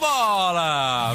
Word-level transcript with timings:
bola! 0.00 1.14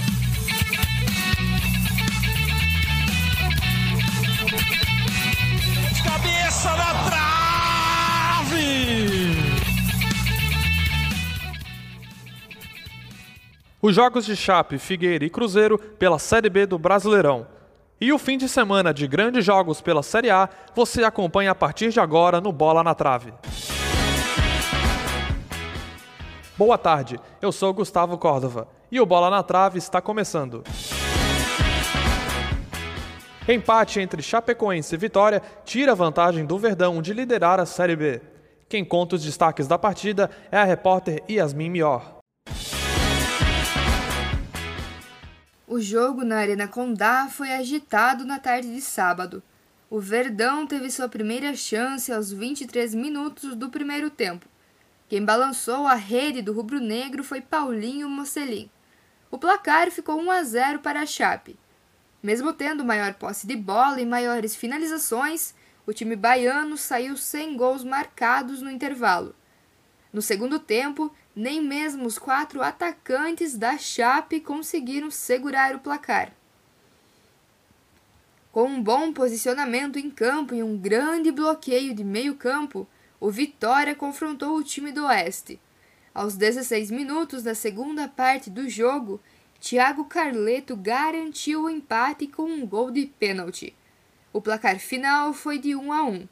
Cabeça 6.03 6.69
na 6.77 6.93
trave! 7.09 8.55
Os 13.81 13.95
jogos 13.95 14.25
de 14.25 14.35
Chape, 14.35 14.77
Figueira 14.77 15.25
e 15.25 15.29
Cruzeiro 15.29 15.77
pela 15.77 16.19
Série 16.19 16.49
B 16.49 16.65
do 16.67 16.77
Brasileirão. 16.77 17.47
E 17.99 18.13
o 18.13 18.19
fim 18.19 18.37
de 18.37 18.47
semana 18.47 18.93
de 18.93 19.07
grandes 19.07 19.43
jogos 19.43 19.81
pela 19.81 20.03
Série 20.03 20.29
A 20.29 20.47
você 20.75 21.03
acompanha 21.03 21.51
a 21.51 21.55
partir 21.55 21.89
de 21.89 21.99
agora 21.99 22.39
no 22.39 22.51
Bola 22.51 22.83
na 22.83 22.93
Trave. 22.93 23.33
Boa 26.57 26.77
tarde, 26.77 27.19
eu 27.41 27.51
sou 27.51 27.73
Gustavo 27.73 28.17
Córdova 28.17 28.74
e 28.91 28.99
o 28.99 29.05
Bola 29.05 29.29
na 29.29 29.43
Trave 29.43 29.77
está 29.77 30.01
começando. 30.01 30.63
Empate 33.47 33.99
entre 33.99 34.23
Chapecoense 34.23 34.95
e 34.95 34.97
Vitória 34.97 35.41
tira 35.63 35.91
a 35.91 35.95
vantagem 35.95 36.45
do 36.45 36.57
Verdão 36.57 37.01
de 37.01 37.13
liderar 37.13 37.59
a 37.59 37.65
Série 37.65 37.95
B. 37.95 38.21
Quem 38.67 38.83
conta 38.83 39.15
os 39.15 39.23
destaques 39.23 39.67
da 39.67 39.77
partida 39.77 40.31
é 40.51 40.57
a 40.57 40.63
repórter 40.63 41.23
Yasmin 41.29 41.69
Mior. 41.69 42.15
O 45.67 45.79
jogo 45.79 46.23
na 46.23 46.37
Arena 46.37 46.67
Condá 46.67 47.27
foi 47.27 47.51
agitado 47.51 48.25
na 48.25 48.39
tarde 48.39 48.73
de 48.73 48.81
sábado. 48.81 49.43
O 49.89 49.99
Verdão 49.99 50.65
teve 50.65 50.89
sua 50.89 51.07
primeira 51.07 51.55
chance 51.55 52.11
aos 52.11 52.31
23 52.31 52.95
minutos 52.95 53.55
do 53.55 53.69
primeiro 53.69 54.09
tempo. 54.09 54.47
Quem 55.07 55.23
balançou 55.23 55.85
a 55.85 55.93
rede 55.93 56.41
do 56.41 56.51
rubro-negro 56.51 57.23
foi 57.23 57.39
Paulinho 57.39 58.09
Mocelin. 58.09 58.69
O 59.29 59.37
placar 59.37 59.91
ficou 59.91 60.19
1 60.19 60.31
a 60.31 60.43
0 60.43 60.79
para 60.79 61.01
a 61.01 61.05
Chape. 61.05 61.57
Mesmo 62.23 62.51
tendo 62.51 62.83
maior 62.83 63.13
posse 63.13 63.45
de 63.45 63.55
bola 63.55 64.01
e 64.01 64.05
maiores 64.05 64.55
finalizações, 64.55 65.53
o 65.85 65.93
time 65.93 66.15
baiano 66.15 66.75
saiu 66.75 67.15
sem 67.15 67.55
gols 67.55 67.83
marcados 67.83 68.63
no 68.63 68.71
intervalo. 68.71 69.35
No 70.11 70.23
segundo 70.23 70.57
tempo, 70.57 71.13
nem 71.35 71.61
mesmo 71.61 72.07
os 72.07 72.17
quatro 72.17 72.63
atacantes 72.63 73.55
da 73.55 73.77
Chape 73.77 74.39
conseguiram 74.39 75.11
segurar 75.11 75.75
o 75.75 75.79
placar. 75.79 76.31
Com 78.51 78.63
um 78.63 78.81
bom 78.81 79.13
posicionamento 79.13 79.99
em 79.99 80.09
campo 80.09 80.55
e 80.55 80.63
um 80.63 80.77
grande 80.77 81.31
bloqueio 81.31 81.93
de 81.93 82.03
meio-campo, 82.03 82.87
o 83.19 83.31
Vitória 83.31 83.95
confrontou 83.95 84.57
o 84.57 84.63
time 84.63 84.91
do 84.91 85.05
Oeste. 85.05 85.59
Aos 86.13 86.35
16 86.35 86.91
minutos 86.91 87.43
da 87.43 87.53
segunda 87.53 88.07
parte 88.07 88.49
do 88.49 88.69
jogo, 88.69 89.21
Thiago 89.59 90.05
Carleto 90.05 90.75
garantiu 90.75 91.63
o 91.63 91.69
empate 91.69 92.27
com 92.27 92.43
um 92.43 92.65
gol 92.65 92.91
de 92.91 93.05
pênalti. 93.05 93.75
O 94.31 94.41
placar 94.41 94.79
final 94.79 95.33
foi 95.33 95.57
de 95.57 95.75
1 95.75 95.91
a 95.91 96.03
1. 96.03 96.27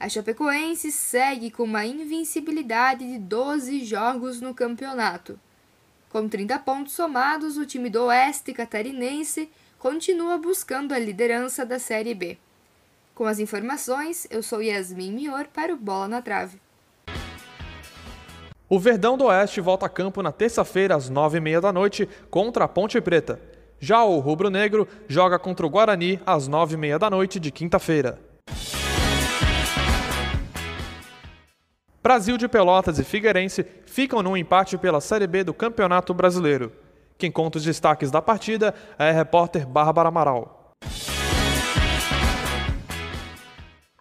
A 0.00 0.08
Chapecoense 0.08 0.90
segue 0.90 1.50
com 1.50 1.62
uma 1.62 1.86
invencibilidade 1.86 3.06
de 3.06 3.18
12 3.18 3.84
jogos 3.84 4.40
no 4.40 4.52
campeonato. 4.52 5.38
Com 6.08 6.28
30 6.28 6.58
pontos 6.58 6.92
somados, 6.92 7.56
o 7.56 7.64
time 7.64 7.88
do 7.88 8.04
Oeste 8.04 8.52
catarinense 8.52 9.48
continua 9.78 10.36
buscando 10.38 10.92
a 10.92 10.98
liderança 10.98 11.64
da 11.64 11.78
Série 11.78 12.14
B. 12.14 12.36
Com 13.14 13.26
as 13.26 13.38
informações, 13.38 14.26
eu 14.30 14.42
sou 14.42 14.62
Yasmin 14.62 15.12
Mior 15.12 15.46
para 15.52 15.74
o 15.74 15.76
Bola 15.76 16.08
na 16.08 16.22
Trave. 16.22 16.58
O 18.66 18.78
Verdão 18.78 19.18
do 19.18 19.26
Oeste 19.26 19.60
volta 19.60 19.84
a 19.84 19.88
campo 19.88 20.22
na 20.22 20.32
terça-feira 20.32 20.96
às 20.96 21.10
nove 21.10 21.36
e 21.36 21.40
meia 21.40 21.60
da 21.60 21.70
noite 21.70 22.08
contra 22.30 22.64
a 22.64 22.68
Ponte 22.68 22.98
Preta. 23.02 23.38
Já 23.78 24.02
o 24.02 24.18
Rubro 24.18 24.48
Negro 24.48 24.88
joga 25.06 25.38
contra 25.38 25.66
o 25.66 25.68
Guarani 25.68 26.18
às 26.24 26.48
nove 26.48 26.74
e 26.74 26.78
meia 26.78 26.98
da 26.98 27.10
noite 27.10 27.38
de 27.38 27.50
quinta-feira. 27.50 28.18
Brasil 32.02 32.38
de 32.38 32.48
Pelotas 32.48 32.98
e 32.98 33.04
Figueirense 33.04 33.66
ficam 33.84 34.22
num 34.22 34.38
empate 34.38 34.78
pela 34.78 35.02
Série 35.02 35.26
B 35.26 35.44
do 35.44 35.52
Campeonato 35.52 36.14
Brasileiro. 36.14 36.72
Quem 37.18 37.30
conta 37.30 37.58
os 37.58 37.64
destaques 37.64 38.10
da 38.10 38.22
partida 38.22 38.74
é 38.98 39.10
a 39.10 39.12
repórter 39.12 39.66
Bárbara 39.66 40.08
Amaral. 40.08 40.61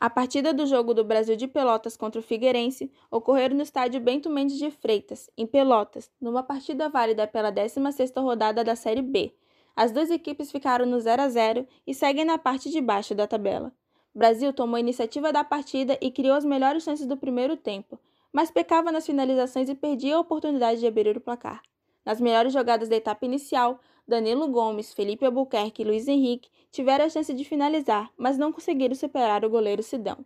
A 0.01 0.09
partida 0.09 0.51
do 0.51 0.65
jogo 0.65 0.95
do 0.95 1.03
Brasil 1.03 1.35
de 1.35 1.47
Pelotas 1.47 1.95
contra 1.95 2.19
o 2.19 2.23
Figueirense 2.23 2.91
ocorreu 3.11 3.51
no 3.51 3.61
estádio 3.61 4.01
Bento 4.01 4.31
Mendes 4.31 4.57
de 4.57 4.71
Freitas, 4.71 5.29
em 5.37 5.45
Pelotas, 5.45 6.09
numa 6.19 6.41
partida 6.41 6.89
válida 6.89 7.27
pela 7.27 7.51
16ª 7.51 8.19
rodada 8.19 8.63
da 8.63 8.75
Série 8.75 9.03
B. 9.03 9.31
As 9.75 9.91
duas 9.91 10.09
equipes 10.09 10.51
ficaram 10.51 10.87
no 10.87 10.99
0 10.99 11.21
a 11.21 11.29
0 11.29 11.67
e 11.85 11.93
seguem 11.93 12.25
na 12.25 12.39
parte 12.39 12.71
de 12.71 12.81
baixo 12.81 13.13
da 13.13 13.27
tabela. 13.27 13.71
Brasil 14.11 14.51
tomou 14.51 14.77
a 14.77 14.79
iniciativa 14.79 15.31
da 15.31 15.43
partida 15.43 15.95
e 16.01 16.09
criou 16.09 16.35
as 16.35 16.43
melhores 16.43 16.81
chances 16.81 17.05
do 17.05 17.15
primeiro 17.15 17.55
tempo, 17.55 17.99
mas 18.33 18.49
pecava 18.49 18.91
nas 18.91 19.05
finalizações 19.05 19.69
e 19.69 19.75
perdia 19.75 20.15
a 20.15 20.19
oportunidade 20.19 20.79
de 20.79 20.87
abrir 20.87 21.15
o 21.15 21.21
placar. 21.21 21.61
Nas 22.03 22.19
melhores 22.19 22.51
jogadas 22.51 22.89
da 22.89 22.95
etapa 22.95 23.23
inicial, 23.23 23.79
Danilo 24.07 24.47
Gomes, 24.47 24.93
Felipe 24.93 25.25
Albuquerque 25.25 25.81
e 25.81 25.85
Luiz 25.85 26.07
Henrique 26.07 26.49
tiveram 26.71 27.05
a 27.05 27.09
chance 27.09 27.33
de 27.33 27.43
finalizar, 27.43 28.11
mas 28.17 28.37
não 28.37 28.51
conseguiram 28.51 28.95
superar 28.95 29.45
o 29.45 29.49
goleiro 29.49 29.83
Sidão. 29.83 30.17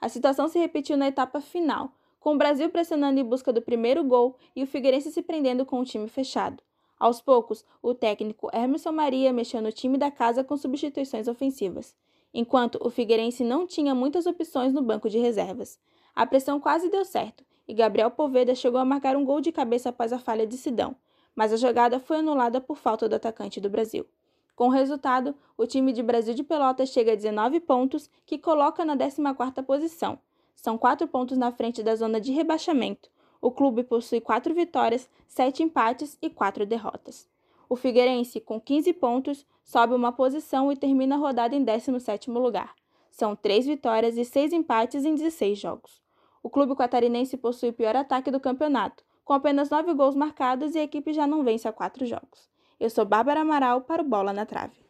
A 0.00 0.08
situação 0.08 0.48
se 0.48 0.58
repetiu 0.58 0.96
na 0.96 1.08
etapa 1.08 1.40
final, 1.40 1.92
com 2.20 2.34
o 2.34 2.38
Brasil 2.38 2.70
pressionando 2.70 3.18
em 3.18 3.24
busca 3.24 3.52
do 3.52 3.62
primeiro 3.62 4.04
gol 4.04 4.36
e 4.54 4.62
o 4.62 4.66
Figueirense 4.66 5.10
se 5.10 5.22
prendendo 5.22 5.64
com 5.64 5.80
o 5.80 5.84
time 5.84 6.08
fechado. 6.08 6.62
Aos 6.98 7.20
poucos, 7.20 7.64
o 7.82 7.94
técnico 7.94 8.48
Emerson 8.52 8.92
Maria 8.92 9.32
mexeu 9.32 9.60
no 9.60 9.72
time 9.72 9.98
da 9.98 10.10
casa 10.10 10.44
com 10.44 10.56
substituições 10.56 11.26
ofensivas 11.26 11.96
enquanto 12.32 12.78
o 12.80 12.90
Figueirense 12.90 13.44
não 13.44 13.66
tinha 13.66 13.94
muitas 13.94 14.26
opções 14.26 14.72
no 14.72 14.82
banco 14.82 15.08
de 15.08 15.18
reservas. 15.18 15.78
A 16.14 16.26
pressão 16.26 16.58
quase 16.58 16.90
deu 16.90 17.04
certo 17.04 17.44
e 17.66 17.74
Gabriel 17.74 18.10
Poveda 18.10 18.54
chegou 18.54 18.80
a 18.80 18.84
marcar 18.84 19.16
um 19.16 19.24
gol 19.24 19.40
de 19.40 19.52
cabeça 19.52 19.90
após 19.90 20.12
a 20.12 20.18
falha 20.18 20.46
de 20.46 20.56
Sidão, 20.56 20.96
mas 21.34 21.52
a 21.52 21.56
jogada 21.56 21.98
foi 21.98 22.18
anulada 22.18 22.60
por 22.60 22.76
falta 22.76 23.08
do 23.08 23.14
atacante 23.14 23.60
do 23.60 23.70
Brasil. 23.70 24.06
Com 24.54 24.68
o 24.68 24.70
resultado, 24.70 25.34
o 25.56 25.66
time 25.66 25.92
de 25.92 26.02
Brasil 26.02 26.34
de 26.34 26.42
Pelotas 26.42 26.90
chega 26.90 27.12
a 27.12 27.16
19 27.16 27.60
pontos, 27.60 28.10
que 28.26 28.38
coloca 28.38 28.84
na 28.84 28.96
14ª 28.96 29.62
posição. 29.64 30.18
São 30.54 30.76
quatro 30.76 31.08
pontos 31.08 31.38
na 31.38 31.50
frente 31.50 31.82
da 31.82 31.96
zona 31.96 32.20
de 32.20 32.32
rebaixamento. 32.32 33.10
O 33.40 33.50
clube 33.50 33.82
possui 33.82 34.20
quatro 34.20 34.54
vitórias, 34.54 35.08
sete 35.26 35.62
empates 35.62 36.16
e 36.22 36.30
quatro 36.30 36.64
derrotas. 36.64 37.26
O 37.68 37.74
Figueirense, 37.74 38.40
com 38.40 38.60
15 38.60 38.92
pontos, 38.92 39.46
sobe 39.64 39.94
uma 39.94 40.12
posição 40.12 40.70
e 40.70 40.76
termina 40.76 41.16
a 41.16 41.18
rodada 41.18 41.56
em 41.56 41.64
17º 41.64 42.32
lugar. 42.38 42.74
São 43.10 43.34
três 43.34 43.66
vitórias 43.66 44.16
e 44.16 44.24
seis 44.24 44.52
empates 44.52 45.04
em 45.04 45.14
16 45.14 45.58
jogos. 45.58 46.02
O 46.42 46.50
clube 46.50 46.76
catarinense 46.76 47.36
possui 47.36 47.70
o 47.70 47.72
pior 47.72 47.96
ataque 47.96 48.30
do 48.30 48.38
campeonato, 48.38 49.04
com 49.24 49.32
apenas 49.32 49.70
nove 49.70 49.92
gols 49.94 50.14
marcados 50.14 50.74
e 50.74 50.78
a 50.78 50.82
equipe 50.82 51.12
já 51.12 51.26
não 51.26 51.44
vence 51.44 51.66
há 51.66 51.72
quatro 51.72 52.04
jogos. 52.06 52.50
Eu 52.78 52.90
sou 52.90 53.04
Bárbara 53.04 53.40
Amaral 53.40 53.82
para 53.82 54.02
o 54.02 54.08
Bola 54.08 54.32
na 54.32 54.44
Trave. 54.44 54.82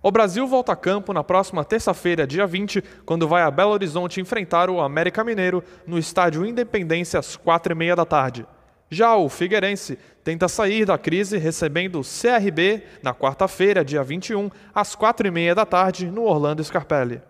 O 0.00 0.12
Brasil 0.12 0.46
volta 0.46 0.72
a 0.72 0.76
campo 0.76 1.12
na 1.12 1.24
próxima 1.24 1.64
terça-feira, 1.64 2.26
dia 2.26 2.46
20, 2.46 2.82
quando 3.04 3.26
vai 3.26 3.42
a 3.42 3.50
Belo 3.50 3.72
Horizonte 3.72 4.20
enfrentar 4.20 4.70
o 4.70 4.80
América 4.80 5.24
Mineiro 5.24 5.62
no 5.86 5.98
estádio 5.98 6.46
Independência 6.46 7.18
às 7.18 7.36
quatro 7.36 7.72
e 7.72 7.76
meia 7.76 7.96
da 7.96 8.04
tarde. 8.04 8.46
Já 8.90 9.16
o 9.16 9.28
Figueirense 9.28 9.98
tenta 10.22 10.48
sair 10.48 10.84
da 10.84 10.96
crise 10.96 11.36
recebendo 11.36 12.00
o 12.00 12.02
CRB 12.02 12.84
na 13.02 13.12
quarta-feira, 13.12 13.84
dia 13.84 14.02
21, 14.02 14.50
às 14.74 14.94
quatro 14.94 15.26
e 15.26 15.30
meia 15.30 15.54
da 15.54 15.66
tarde, 15.66 16.06
no 16.06 16.22
Orlando 16.22 16.62
Scarpelli. 16.62 17.20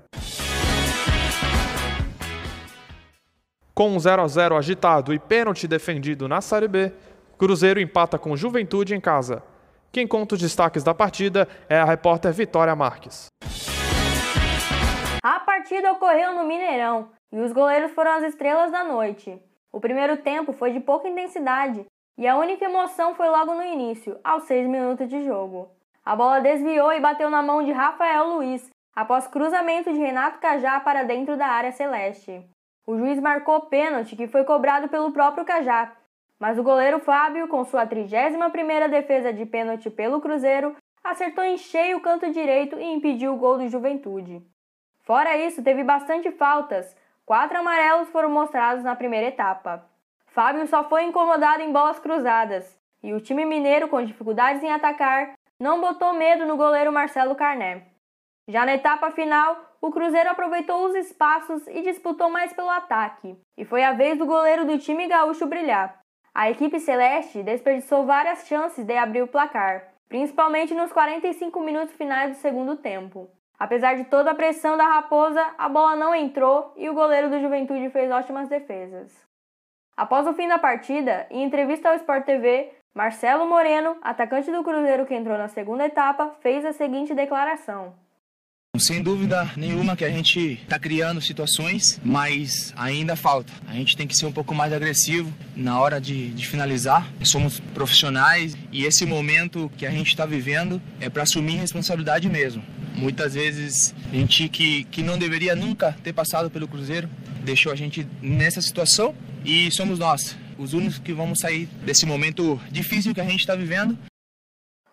Com 3.78 3.91
um 3.91 3.99
0 4.00 4.22
a 4.22 4.27
0 4.27 4.56
agitado 4.56 5.15
e 5.15 5.21
pênalti 5.21 5.69
defendido 5.69 6.26
na 6.26 6.41
Série 6.41 6.67
B, 6.67 6.93
Cruzeiro 7.38 7.79
empata 7.79 8.19
com 8.19 8.37
Juventude 8.37 8.93
em 8.93 9.00
casa. 9.00 9.41
Quem 9.93 10.05
conta 10.05 10.35
os 10.35 10.41
destaques 10.41 10.82
da 10.82 10.93
partida 10.93 11.47
é 11.69 11.79
a 11.79 11.85
repórter 11.85 12.32
Vitória 12.32 12.75
Marques. 12.75 13.29
A 15.23 15.38
partida 15.38 15.93
ocorreu 15.93 16.35
no 16.35 16.43
Mineirão 16.43 17.11
e 17.31 17.38
os 17.38 17.53
goleiros 17.53 17.93
foram 17.93 18.14
as 18.14 18.25
estrelas 18.25 18.73
da 18.73 18.82
noite. 18.82 19.41
O 19.70 19.79
primeiro 19.79 20.17
tempo 20.17 20.53
foi 20.53 20.73
de 20.73 20.81
pouca 20.81 21.08
intensidade 21.08 21.87
e 22.19 22.26
a 22.26 22.37
única 22.37 22.64
emoção 22.64 23.14
foi 23.14 23.29
logo 23.29 23.55
no 23.55 23.62
início, 23.62 24.19
aos 24.25 24.43
6 24.43 24.67
minutos 24.69 25.08
de 25.08 25.25
jogo. 25.25 25.70
A 26.05 26.17
bola 26.17 26.41
desviou 26.41 26.93
e 26.93 26.99
bateu 26.99 27.31
na 27.31 27.43
mão 27.43 27.62
de 27.62 27.70
Rafael 27.70 28.26
Luiz, 28.26 28.69
após 28.93 29.29
cruzamento 29.29 29.93
de 29.93 30.00
Renato 30.00 30.41
Cajá 30.41 30.81
para 30.81 31.05
dentro 31.05 31.37
da 31.37 31.47
área 31.47 31.70
celeste. 31.70 32.44
O 32.88 32.96
juiz 32.96 33.20
marcou 33.20 33.61
pênalti 33.67 34.17
que 34.17 34.26
foi 34.26 34.44
cobrado 34.44 34.88
pelo 34.88 35.12
próprio 35.12 35.44
Cajá, 35.44 35.93
mas 36.40 36.58
o 36.58 36.62
goleiro 36.62 36.99
Fábio, 36.99 37.46
com 37.46 37.62
sua 37.62 37.87
31ª 37.87 38.88
defesa 38.88 39.31
de 39.31 39.44
pênalti 39.44 39.90
pelo 39.90 40.23
Cruzeiro, 40.23 40.75
acertou 41.05 41.44
em 41.44 41.58
cheio 41.58 41.99
o 41.99 42.00
canto 42.00 42.31
direito 42.31 42.79
e 42.79 42.85
impediu 42.85 43.35
o 43.35 43.37
gol 43.37 43.58
do 43.58 43.69
Juventude. 43.69 44.43
Fora 45.02 45.37
isso, 45.37 45.62
teve 45.62 45.85
bastante 45.85 46.31
faltas, 46.31 46.96
Quatro 47.26 47.58
amarelos 47.58 48.08
foram 48.08 48.31
mostrados 48.31 48.82
na 48.82 48.96
primeira 48.96 49.26
etapa. 49.26 49.84
Fábio 50.29 50.67
só 50.67 50.88
foi 50.88 51.02
incomodado 51.02 51.61
em 51.61 51.70
bolas 51.70 51.99
cruzadas, 51.99 52.81
e 53.02 53.12
o 53.12 53.20
time 53.20 53.44
mineiro, 53.44 53.88
com 53.88 54.02
dificuldades 54.02 54.62
em 54.62 54.73
atacar, 54.73 55.34
não 55.61 55.79
botou 55.79 56.14
medo 56.14 56.46
no 56.46 56.56
goleiro 56.56 56.91
Marcelo 56.91 57.34
Carné. 57.34 57.88
Já 58.49 58.65
na 58.65 58.75
etapa 58.75 59.11
final, 59.11 59.59
o 59.79 59.91
Cruzeiro 59.91 60.31
aproveitou 60.31 60.87
os 60.87 60.95
espaços 60.95 61.67
e 61.67 61.83
disputou 61.83 62.31
mais 62.31 62.50
pelo 62.55 62.71
ataque, 62.71 63.37
e 63.59 63.65
foi 63.67 63.85
a 63.85 63.93
vez 63.93 64.17
do 64.17 64.25
goleiro 64.25 64.65
do 64.65 64.79
time 64.79 65.06
gaúcho 65.06 65.47
brilhar. 65.47 66.00
A 66.35 66.50
equipe 66.50 66.81
celeste 66.81 67.43
desperdiçou 67.43 68.06
várias 68.06 68.47
chances 68.47 68.87
de 68.87 68.97
abrir 68.97 69.21
o 69.21 69.29
placar, 69.29 69.93
principalmente 70.09 70.75
nos 70.75 70.91
45 70.91 71.61
minutos 71.61 71.95
finais 71.95 72.31
do 72.31 72.41
segundo 72.41 72.77
tempo. 72.77 73.29
Apesar 73.59 73.97
de 73.97 74.05
toda 74.05 74.31
a 74.31 74.35
pressão 74.35 74.79
da 74.79 74.87
Raposa, 74.87 75.44
a 75.59 75.69
bola 75.69 75.94
não 75.94 76.15
entrou 76.15 76.73
e 76.75 76.89
o 76.89 76.94
goleiro 76.94 77.29
do 77.29 77.41
Juventude 77.41 77.91
fez 77.91 78.11
ótimas 78.11 78.49
defesas. 78.49 79.12
Após 79.94 80.27
o 80.27 80.33
fim 80.33 80.49
da 80.49 80.59
partida, 80.59 81.27
em 81.29 81.43
entrevista 81.43 81.91
ao 81.91 81.97
Sport 81.97 82.25
TV, 82.25 82.73
Marcelo 82.94 83.47
Moreno, 83.47 83.99
atacante 84.01 84.51
do 84.51 84.62
Cruzeiro 84.62 85.05
que 85.05 85.15
entrou 85.15 85.37
na 85.37 85.49
segunda 85.49 85.85
etapa, 85.85 86.31
fez 86.41 86.65
a 86.65 86.73
seguinte 86.73 87.15
declaração: 87.15 88.07
sem 88.79 89.03
dúvida 89.03 89.51
nenhuma 89.57 89.97
que 89.97 90.05
a 90.05 90.11
gente 90.11 90.59
está 90.63 90.79
criando 90.79 91.21
situações, 91.21 92.01
mas 92.05 92.73
ainda 92.77 93.17
falta. 93.17 93.53
A 93.67 93.73
gente 93.73 93.97
tem 93.97 94.07
que 94.07 94.17
ser 94.17 94.27
um 94.27 94.33
pouco 94.33 94.55
mais 94.55 94.73
agressivo 94.73 95.33
na 95.57 95.79
hora 95.79 96.01
de, 96.01 96.31
de 96.31 96.47
finalizar. 96.47 97.11
Somos 97.25 97.61
profissionais 97.75 98.57
e 98.73 98.85
esse 98.85 99.05
momento 99.07 99.71
que 99.77 99.87
a 99.87 99.91
gente 99.91 100.09
está 100.09 100.27
vivendo 100.27 100.81
é 101.01 101.09
para 101.09 101.23
assumir 101.23 101.57
responsabilidade 101.57 102.29
mesmo. 102.29 102.63
Muitas 102.95 103.35
vezes 103.35 103.95
gente 104.13 104.49
que, 104.49 104.85
que 104.85 105.03
não 105.03 105.19
deveria 105.19 105.55
nunca 105.55 105.97
ter 106.03 106.13
passado 106.13 106.51
pelo 106.51 106.67
Cruzeiro 106.67 107.09
deixou 107.45 107.73
a 107.73 107.77
gente 107.77 108.07
nessa 108.21 108.61
situação 108.61 109.15
e 109.45 109.71
somos 109.71 109.99
nós, 109.99 110.37
os 110.59 110.73
únicos 110.73 110.99
que 110.99 111.13
vamos 111.13 111.39
sair 111.39 111.69
desse 111.85 112.05
momento 112.05 112.61
difícil 112.71 113.15
que 113.15 113.21
a 113.21 113.25
gente 113.25 113.41
está 113.41 113.55
vivendo 113.55 113.97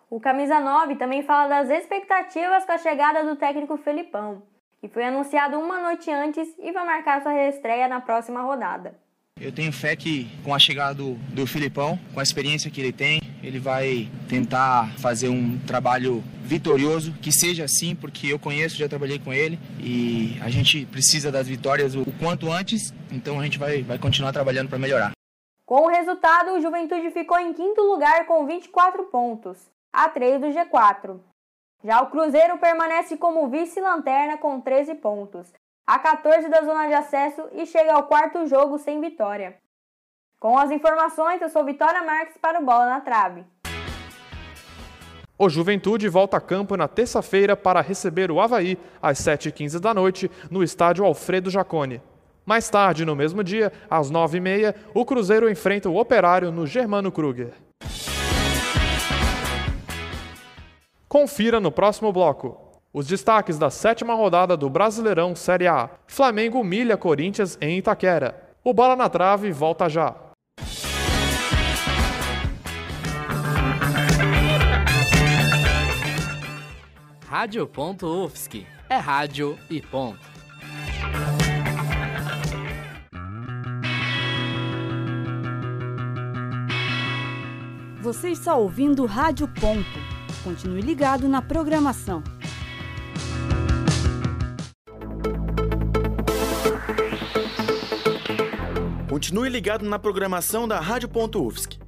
o 0.08 0.20
Camisa 0.20 0.60
9 0.60 0.96
também 0.96 1.22
fala 1.22 1.48
das 1.48 1.68
expectativas 1.68 2.64
com 2.64 2.72
a 2.72 2.78
chegada 2.78 3.24
do 3.24 3.34
técnico 3.34 3.76
Felipão, 3.76 4.42
que 4.80 4.88
foi 4.88 5.04
anunciado 5.04 5.58
uma 5.58 5.80
noite 5.80 6.10
antes 6.10 6.48
e 6.58 6.70
vai 6.70 6.86
marcar 6.86 7.22
sua 7.22 7.32
reestreia 7.32 7.88
na 7.88 8.00
próxima 8.00 8.40
rodada. 8.42 8.94
Eu 9.38 9.52
tenho 9.52 9.72
fé 9.72 9.94
que 9.94 10.28
com 10.44 10.54
a 10.54 10.58
chegada 10.58 10.94
do, 10.94 11.14
do 11.34 11.46
Filipão, 11.46 11.98
com 12.14 12.20
a 12.20 12.22
experiência 12.22 12.70
que 12.70 12.80
ele 12.80 12.92
tem, 12.92 13.20
ele 13.42 13.58
vai 13.58 14.08
tentar 14.28 14.96
fazer 14.98 15.28
um 15.28 15.58
trabalho 15.66 16.24
vitorioso, 16.40 17.12
que 17.20 17.30
seja 17.30 17.64
assim, 17.64 17.94
porque 17.94 18.28
eu 18.28 18.38
conheço, 18.38 18.76
já 18.76 18.88
trabalhei 18.88 19.18
com 19.18 19.32
ele 19.32 19.58
e 19.78 20.38
a 20.40 20.48
gente 20.48 20.86
precisa 20.86 21.30
das 21.30 21.46
vitórias 21.46 21.94
o, 21.94 22.04
quanto 22.18 22.50
antes, 22.50 22.94
então 23.12 23.38
a 23.38 23.44
gente 23.44 23.58
vai, 23.58 23.82
vai 23.82 23.98
continuar 23.98 24.32
trabalhando 24.32 24.68
para 24.68 24.78
melhorar. 24.78 25.10
Com 25.66 25.82
o 25.82 25.88
resultado, 25.88 26.52
o 26.52 26.60
Juventude 26.60 27.10
ficou 27.10 27.38
em 27.38 27.52
quinto 27.52 27.82
lugar 27.82 28.24
com 28.24 28.46
24 28.46 29.02
pontos 29.04 29.75
a 29.96 30.10
3 30.10 30.42
do 30.42 30.48
G4. 30.48 31.18
Já 31.82 32.02
o 32.02 32.10
Cruzeiro 32.10 32.58
permanece 32.58 33.16
como 33.16 33.48
vice-lanterna 33.48 34.36
com 34.36 34.60
13 34.60 34.96
pontos, 34.96 35.50
a 35.86 35.98
14 35.98 36.50
da 36.50 36.62
zona 36.62 36.86
de 36.86 36.92
acesso 36.92 37.48
e 37.52 37.64
chega 37.64 37.94
ao 37.94 38.02
quarto 38.02 38.46
jogo 38.46 38.78
sem 38.78 39.00
vitória. 39.00 39.56
Com 40.38 40.58
as 40.58 40.70
informações, 40.70 41.40
eu 41.40 41.48
sou 41.48 41.64
Vitória 41.64 42.02
Marques 42.02 42.36
para 42.36 42.60
o 42.60 42.64
Bola 42.64 42.86
na 42.86 43.00
Trave. 43.00 43.42
O 45.38 45.48
Juventude 45.48 46.08
volta 46.08 46.36
a 46.36 46.40
campo 46.42 46.76
na 46.76 46.86
terça-feira 46.88 47.56
para 47.56 47.80
receber 47.80 48.30
o 48.30 48.38
Havaí 48.38 48.78
às 49.00 49.18
7h15 49.18 49.80
da 49.80 49.94
noite 49.94 50.30
no 50.50 50.62
estádio 50.62 51.06
Alfredo 51.06 51.50
Jacone. 51.50 52.02
Mais 52.44 52.68
tarde, 52.68 53.06
no 53.06 53.16
mesmo 53.16 53.42
dia, 53.42 53.72
às 53.88 54.10
9h30, 54.10 54.74
o 54.92 55.06
Cruzeiro 55.06 55.48
enfrenta 55.48 55.88
o 55.88 55.96
Operário 55.96 56.52
no 56.52 56.66
Germano 56.66 57.10
Kruger. 57.10 57.65
Confira 61.18 61.58
no 61.58 61.72
próximo 61.72 62.12
bloco. 62.12 62.60
Os 62.92 63.06
destaques 63.06 63.56
da 63.56 63.70
sétima 63.70 64.12
rodada 64.12 64.54
do 64.54 64.68
Brasileirão 64.68 65.34
Série 65.34 65.66
A. 65.66 65.88
Flamengo 66.06 66.60
humilha 66.60 66.94
Corinthians 66.94 67.56
em 67.58 67.78
Itaquera. 67.78 68.54
O 68.62 68.74
Bola 68.74 68.94
na 68.94 69.08
Trave 69.08 69.50
volta 69.50 69.88
já. 69.88 70.14
Rádio.UFSC. 77.26 78.66
É 78.90 78.96
rádio 78.96 79.58
e 79.70 79.80
ponto. 79.80 80.20
Você 88.02 88.28
está 88.28 88.54
ouvindo 88.54 89.06
Rádio 89.06 89.48
Ponto 89.48 90.05
Continue 90.46 90.80
ligado 90.80 91.26
na 91.26 91.42
programação. 91.42 92.22
Continue 99.10 99.48
ligado 99.48 99.84
na 99.84 99.98
programação 99.98 100.68
da 100.68 100.78
Rádio.UFSC. 100.78 101.80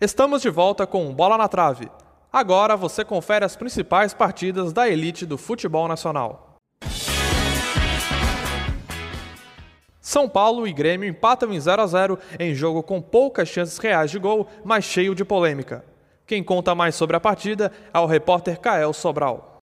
Estamos 0.00 0.42
de 0.42 0.48
volta 0.48 0.86
com 0.86 1.12
Bola 1.12 1.36
na 1.36 1.48
Trave. 1.48 1.90
Agora 2.32 2.76
você 2.76 3.04
confere 3.04 3.44
as 3.44 3.56
principais 3.56 4.14
partidas 4.14 4.72
da 4.72 4.88
elite 4.88 5.26
do 5.26 5.36
futebol 5.36 5.88
nacional. 5.88 6.45
São 10.06 10.28
Paulo 10.28 10.68
e 10.68 10.72
Grêmio 10.72 11.08
empatam 11.08 11.52
em 11.52 11.58
0 11.58 11.82
a 11.82 11.86
0 11.88 12.18
em 12.38 12.54
jogo 12.54 12.80
com 12.80 13.02
poucas 13.02 13.48
chances 13.48 13.76
reais 13.76 14.08
de 14.08 14.20
gol, 14.20 14.48
mas 14.64 14.84
cheio 14.84 15.16
de 15.16 15.24
polêmica. 15.24 15.84
Quem 16.24 16.44
conta 16.44 16.76
mais 16.76 16.94
sobre 16.94 17.16
a 17.16 17.20
partida 17.20 17.72
é 17.92 17.98
o 17.98 18.06
repórter 18.06 18.60
Kael 18.60 18.92
Sobral. 18.92 19.58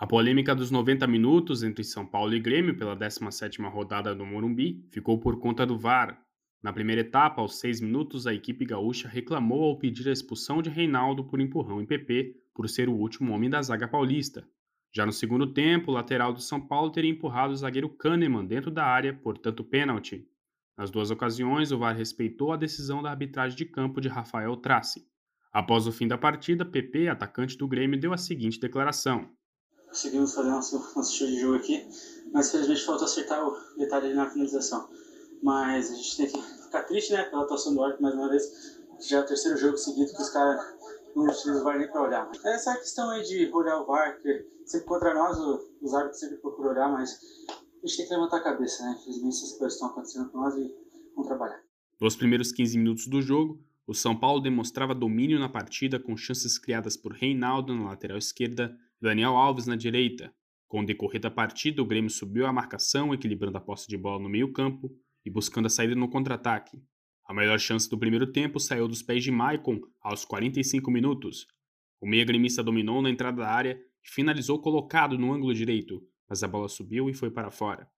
A 0.00 0.06
polêmica 0.06 0.54
dos 0.54 0.70
90 0.70 1.06
minutos 1.06 1.62
entre 1.62 1.84
São 1.84 2.06
Paulo 2.06 2.34
e 2.34 2.40
Grêmio 2.40 2.74
pela 2.74 2.96
17ª 2.96 3.70
rodada 3.70 4.14
do 4.14 4.24
Morumbi 4.24 4.88
ficou 4.90 5.20
por 5.20 5.38
conta 5.38 5.66
do 5.66 5.78
VAR. 5.78 6.18
Na 6.62 6.72
primeira 6.72 7.02
etapa, 7.02 7.42
aos 7.42 7.60
6 7.60 7.82
minutos, 7.82 8.26
a 8.26 8.32
equipe 8.32 8.64
gaúcha 8.64 9.08
reclamou 9.08 9.64
ao 9.64 9.78
pedir 9.78 10.08
a 10.08 10.12
expulsão 10.12 10.62
de 10.62 10.70
Reinaldo 10.70 11.22
por 11.22 11.38
empurrão 11.38 11.82
em 11.82 11.86
PP 11.86 12.34
por 12.54 12.66
ser 12.66 12.88
o 12.88 12.94
último 12.94 13.34
homem 13.34 13.50
da 13.50 13.60
zaga 13.60 13.86
paulista. 13.86 14.42
Já 14.96 15.04
no 15.04 15.12
segundo 15.12 15.52
tempo, 15.52 15.90
o 15.90 15.94
lateral 15.94 16.32
do 16.32 16.40
São 16.40 16.58
Paulo 16.58 16.90
teria 16.90 17.10
empurrado 17.10 17.52
o 17.52 17.56
zagueiro 17.56 17.86
Kahneman 17.86 18.46
dentro 18.46 18.70
da 18.70 18.82
área, 18.82 19.12
portanto 19.12 19.62
pênalti. 19.62 20.26
Nas 20.74 20.90
duas 20.90 21.10
ocasiões, 21.10 21.70
o 21.70 21.78
VAR 21.78 21.94
respeitou 21.94 22.50
a 22.50 22.56
decisão 22.56 23.02
da 23.02 23.10
arbitragem 23.10 23.58
de 23.58 23.66
campo 23.66 24.00
de 24.00 24.08
Rafael 24.08 24.56
Trace. 24.56 25.06
Após 25.52 25.86
o 25.86 25.92
fim 25.92 26.08
da 26.08 26.16
partida, 26.16 26.64
PP, 26.64 27.08
atacante 27.08 27.58
do 27.58 27.68
Grêmio, 27.68 28.00
deu 28.00 28.14
a 28.14 28.16
seguinte 28.16 28.58
declaração. 28.58 29.28
Conseguimos 29.86 30.34
fazer 30.34 30.48
nosso, 30.48 30.78
nosso 30.78 31.12
estilo 31.12 31.30
de 31.30 31.40
jogo 31.40 31.56
aqui, 31.56 31.86
mas 32.32 32.50
felizmente 32.50 32.82
faltou 32.82 33.04
acertar 33.04 33.46
o 33.46 33.54
detalhe 33.76 34.14
na 34.14 34.30
finalização. 34.30 34.88
Mas 35.42 35.90
a 35.90 35.94
gente 35.94 36.16
tem 36.16 36.26
que 36.28 36.42
ficar 36.64 36.84
triste, 36.84 37.12
né, 37.12 37.24
pela 37.24 37.42
atuação 37.42 37.74
do 37.74 37.82
árbitro 37.82 38.02
mais 38.02 38.14
uma 38.14 38.30
vez. 38.30 38.80
Já 39.06 39.18
é 39.18 39.20
o 39.20 39.26
terceiro 39.26 39.58
jogo 39.58 39.76
seguido 39.76 40.10
que 40.10 40.22
os 40.22 40.30
caras 40.30 40.58
não 41.16 41.64
VAR 41.64 41.78
nem 41.78 41.90
pra 41.90 42.02
olhar. 42.02 42.30
Essa 42.44 42.76
questão 42.76 43.10
aí 43.10 43.22
de 43.22 43.50
olhar 43.52 43.80
o 43.80 43.86
VAR, 43.86 44.20
que 44.20 44.46
sempre 44.66 44.86
contra 44.86 45.14
nós, 45.14 45.38
os 45.80 45.94
árbitros 45.94 46.20
sempre 46.20 46.36
procuram 46.36 46.70
olhar, 46.70 46.92
mas 46.92 47.18
a 47.50 47.86
gente 47.86 47.96
tem 47.96 48.06
que 48.06 48.14
levantar 48.14 48.36
a 48.38 48.44
cabeça, 48.44 48.84
né? 48.84 48.96
Infelizmente 49.00 49.36
essas 49.36 49.52
coisas 49.52 49.74
estão 49.74 49.88
acontecendo 49.88 50.30
com 50.30 50.38
nós 50.38 50.54
e 50.54 50.74
vamos 51.14 51.26
trabalhar. 51.26 51.60
Nos 51.98 52.16
primeiros 52.16 52.52
15 52.52 52.76
minutos 52.76 53.06
do 53.06 53.22
jogo, 53.22 53.58
o 53.86 53.94
São 53.94 54.14
Paulo 54.14 54.40
demonstrava 54.40 54.94
domínio 54.94 55.38
na 55.38 55.48
partida 55.48 55.98
com 55.98 56.16
chances 56.16 56.58
criadas 56.58 56.96
por 56.96 57.12
Reinaldo 57.12 57.74
na 57.74 57.84
lateral 57.84 58.18
esquerda 58.18 58.76
Daniel 59.00 59.36
Alves 59.36 59.66
na 59.66 59.76
direita. 59.76 60.34
Com 60.68 60.80
o 60.80 60.84
decorrer 60.84 61.20
da 61.20 61.30
partida, 61.30 61.80
o 61.80 61.86
Grêmio 61.86 62.10
subiu 62.10 62.44
a 62.44 62.52
marcação, 62.52 63.14
equilibrando 63.14 63.56
a 63.56 63.60
posse 63.60 63.86
de 63.86 63.96
bola 63.96 64.20
no 64.20 64.28
meio-campo 64.28 64.90
e 65.24 65.30
buscando 65.30 65.66
a 65.66 65.70
saída 65.70 65.94
no 65.94 66.10
contra-ataque. 66.10 66.82
A 67.26 67.34
melhor 67.34 67.58
chance 67.58 67.90
do 67.90 67.98
primeiro 67.98 68.26
tempo 68.26 68.60
saiu 68.60 68.86
dos 68.86 69.02
pés 69.02 69.24
de 69.24 69.32
Maicon 69.32 69.80
aos 70.00 70.24
45 70.24 70.90
minutos. 70.90 71.48
O 72.00 72.06
meia 72.06 72.24
gremista 72.24 72.62
dominou 72.62 73.02
na 73.02 73.10
entrada 73.10 73.38
da 73.38 73.50
área 73.50 73.80
finalizou 74.00 74.60
colocado 74.60 75.18
no 75.18 75.32
ângulo 75.32 75.52
direito, 75.52 76.06
mas 76.28 76.44
a 76.44 76.48
bola 76.48 76.68
subiu 76.68 77.10
e 77.10 77.14
foi 77.14 77.28
para 77.28 77.50
fora. 77.50 77.90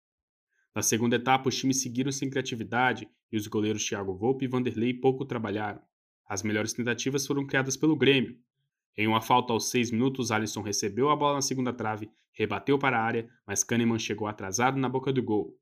Na 0.75 0.80
segunda 0.80 1.16
etapa, 1.16 1.49
os 1.49 1.56
times 1.56 1.82
seguiram 1.82 2.11
sem 2.11 2.30
criatividade 2.30 3.06
e 3.30 3.37
os 3.37 3.47
goleiros 3.47 3.85
Thiago 3.87 4.14
Volpe 4.14 4.47
e 4.47 4.49
Vanderlei 4.49 4.94
pouco 4.94 5.26
trabalharam. 5.26 5.82
As 6.26 6.42
melhores 6.42 6.73
tentativas 6.73 7.26
foram 7.26 7.47
criadas 7.47 7.76
pelo 7.76 7.97
Grêmio. 7.97 8.38
Em 8.97 9.06
uma 9.06 9.20
falta 9.20 9.52
aos 9.52 9.70
seis 9.70 9.90
minutos, 9.90 10.30
Alisson 10.30 10.62
recebeu 10.62 11.11
a 11.11 11.16
bola 11.16 11.35
na 11.35 11.42
segunda 11.42 11.73
trave, 11.73 12.11
rebateu 12.32 12.78
para 12.78 12.99
a 12.99 13.02
área, 13.02 13.28
mas 13.47 13.62
Kahneman 13.62 13.99
chegou 13.99 14.26
atrasado 14.26 14.78
na 14.78 14.88
boca 14.88 15.12
do 15.12 15.23
gol. 15.23 15.58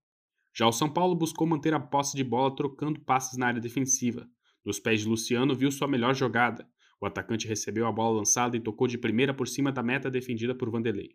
Já 0.59 0.67
o 0.67 0.73
São 0.73 0.89
Paulo 0.89 1.15
buscou 1.15 1.47
manter 1.47 1.75
a 1.75 1.79
posse 1.79 2.17
de 2.17 2.25
bola 2.25 2.57
trocando 2.57 2.99
passes 2.99 3.37
na 3.37 3.49
área 3.49 3.61
defensiva. 3.61 4.27
Nos 4.65 4.81
pés 4.81 5.03
de 5.03 5.09
Luciano 5.09 5.55
viu 5.55 5.71
sua 5.71 5.87
melhor 5.87 6.15
jogada. 6.15 6.67
O 6.99 7.05
atacante 7.05 7.47
recebeu 7.47 7.87
a 7.87 7.93
bola 7.93 8.17
lançada 8.17 8.57
e 8.57 8.61
tocou 8.61 8.89
de 8.89 8.97
primeira 8.97 9.35
por 9.35 9.47
cima 9.47 9.71
da 9.71 9.83
meta 9.83 10.11
defendida 10.11 10.55
por 10.55 10.71
Vanderlei. 10.71 11.11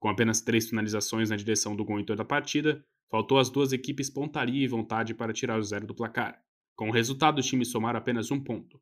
Com 0.00 0.08
apenas 0.08 0.40
três 0.40 0.68
finalizações 0.68 1.30
na 1.30 1.36
direção 1.36 1.76
do 1.76 1.84
gol 1.84 2.00
em 2.00 2.04
toda 2.04 2.22
a 2.22 2.26
partida, 2.26 2.84
faltou 3.08 3.38
às 3.38 3.48
duas 3.48 3.72
equipes 3.72 4.10
pontaria 4.10 4.64
e 4.64 4.66
vontade 4.66 5.14
para 5.14 5.32
tirar 5.32 5.60
o 5.60 5.62
zero 5.62 5.86
do 5.86 5.94
placar. 5.94 6.42
Com 6.74 6.88
o 6.88 6.92
resultado, 6.92 7.38
os 7.38 7.46
times 7.46 7.70
somaram 7.70 8.00
apenas 8.00 8.32
um 8.32 8.42
ponto. 8.42 8.80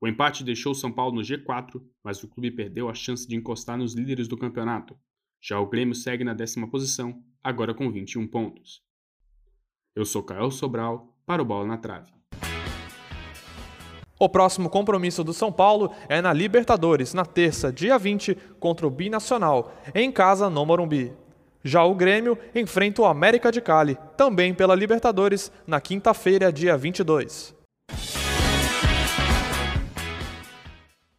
O 0.00 0.08
empate 0.08 0.42
deixou 0.42 0.72
o 0.72 0.74
São 0.74 0.90
Paulo 0.90 1.16
no 1.16 1.20
G4, 1.20 1.82
mas 2.02 2.22
o 2.22 2.28
clube 2.28 2.50
perdeu 2.50 2.88
a 2.88 2.94
chance 2.94 3.28
de 3.28 3.36
encostar 3.36 3.76
nos 3.76 3.92
líderes 3.94 4.26
do 4.26 4.38
campeonato. 4.38 4.98
Já 5.38 5.60
o 5.60 5.68
Grêmio 5.68 5.94
segue 5.94 6.24
na 6.24 6.32
décima 6.32 6.70
posição, 6.70 7.22
agora 7.42 7.74
com 7.74 7.92
21 7.92 8.26
pontos. 8.26 8.82
Eu 9.96 10.04
sou 10.04 10.24
Caio 10.24 10.50
Sobral, 10.50 11.06
para 11.24 11.40
o 11.40 11.44
Bola 11.44 11.64
na 11.66 11.76
Trave. 11.76 12.10
O 14.18 14.28
próximo 14.28 14.68
compromisso 14.68 15.22
do 15.22 15.32
São 15.32 15.52
Paulo 15.52 15.92
é 16.08 16.20
na 16.20 16.32
Libertadores, 16.32 17.14
na 17.14 17.24
terça, 17.24 17.72
dia 17.72 17.96
20, 17.96 18.36
contra 18.58 18.88
o 18.88 18.90
Binacional, 18.90 19.72
em 19.94 20.10
casa 20.10 20.50
no 20.50 20.66
Morumbi. 20.66 21.12
Já 21.62 21.84
o 21.84 21.94
Grêmio 21.94 22.36
enfrenta 22.52 23.02
o 23.02 23.04
América 23.04 23.52
de 23.52 23.60
Cali, 23.60 23.96
também 24.16 24.52
pela 24.52 24.74
Libertadores, 24.74 25.52
na 25.64 25.80
quinta-feira, 25.80 26.52
dia 26.52 26.76
22. 26.76 27.54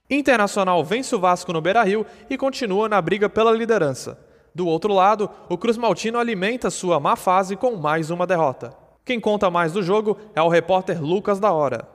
Internacional 0.09 0.83
vence 0.83 1.15
o 1.15 1.19
Vasco 1.19 1.53
no 1.53 1.61
Beira-Rio 1.61 2.05
e 2.29 2.37
continua 2.37 2.89
na 2.89 3.01
briga 3.01 3.29
pela 3.29 3.53
liderança. 3.53 4.24
Do 4.55 4.65
outro 4.65 4.93
lado, 4.93 5.29
o 5.49 5.57
Cruz 5.57 5.75
Maltino 5.75 6.17
alimenta 6.17 6.69
sua 6.69 6.97
má 6.97 7.17
fase 7.17 7.57
com 7.57 7.75
mais 7.75 8.09
uma 8.09 8.25
derrota. 8.25 8.73
Quem 9.03 9.19
conta 9.19 9.51
mais 9.51 9.73
do 9.73 9.83
jogo 9.83 10.17
é 10.33 10.41
o 10.41 10.47
repórter 10.47 11.03
Lucas 11.03 11.41
da 11.41 11.51
Hora. 11.51 11.85